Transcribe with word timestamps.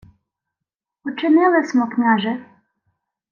—Учинили 1.05 1.63
смо, 1.67 1.87
княже. 1.89 2.45